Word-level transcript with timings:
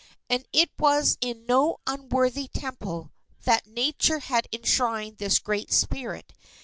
And 0.31 0.43
it 0.51 0.71
was 0.79 1.15
in 1.21 1.45
no 1.45 1.77
unworthy 1.85 2.47
temple, 2.47 3.11
that 3.43 3.67
Nature 3.67 4.17
had 4.17 4.47
enshrined 4.51 5.17
this 5.19 5.37
great 5.37 5.71
spirit. 5.71 6.33